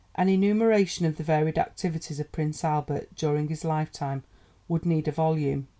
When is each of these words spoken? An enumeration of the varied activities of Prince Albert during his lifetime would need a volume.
An 0.15 0.29
enumeration 0.29 1.05
of 1.05 1.17
the 1.17 1.23
varied 1.23 1.59
activities 1.59 2.19
of 2.19 2.31
Prince 2.31 2.63
Albert 2.63 3.09
during 3.15 3.49
his 3.49 3.63
lifetime 3.63 4.23
would 4.67 4.83
need 4.83 5.07
a 5.07 5.11
volume. 5.11 5.67